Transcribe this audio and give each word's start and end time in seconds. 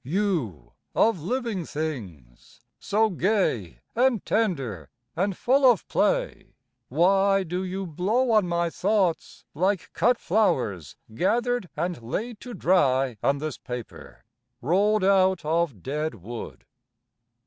You 0.03 0.71
of 0.95 1.21
living 1.21 1.63
things, 1.63 2.59
So 2.79 3.11
gay 3.11 3.81
and 3.95 4.25
tender 4.25 4.89
and 5.15 5.37
full 5.37 5.63
of 5.71 5.87
play 5.87 6.55
Why 6.89 7.43
do 7.43 7.63
you 7.63 7.85
blow 7.85 8.31
on 8.31 8.47
my 8.47 8.71
thoughts 8.71 9.45
like 9.53 9.93
cut 9.93 10.17
flowers 10.17 10.95
Gathered 11.13 11.69
and 11.77 12.01
laid 12.01 12.39
to 12.39 12.55
dry 12.55 13.17
on 13.21 13.37
this 13.37 13.59
paper, 13.59 14.25
rolled 14.59 15.03
out 15.03 15.45
of 15.45 15.83
dead 15.83 16.15
wood? 16.15 16.65